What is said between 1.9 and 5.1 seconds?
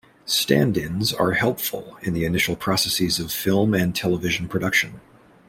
in the initial processes of film and television production.